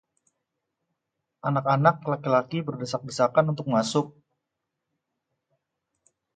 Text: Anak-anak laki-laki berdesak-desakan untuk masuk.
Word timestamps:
Anak-anak 1.47 1.97
laki-laki 2.11 2.59
berdesak-desakan 2.67 3.45
untuk 3.53 3.69
masuk. 3.69 4.17